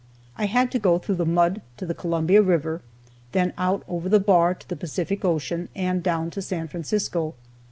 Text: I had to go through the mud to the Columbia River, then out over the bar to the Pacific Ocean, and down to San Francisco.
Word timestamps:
I 0.35 0.45
had 0.47 0.71
to 0.71 0.79
go 0.79 0.97
through 0.97 1.17
the 1.17 1.27
mud 1.27 1.61
to 1.77 1.85
the 1.85 1.93
Columbia 1.93 2.41
River, 2.41 2.81
then 3.33 3.53
out 3.55 3.83
over 3.87 4.09
the 4.09 4.19
bar 4.19 4.55
to 4.55 4.67
the 4.67 4.75
Pacific 4.75 5.23
Ocean, 5.23 5.69
and 5.75 6.01
down 6.01 6.31
to 6.31 6.41
San 6.41 6.67
Francisco. 6.69 7.35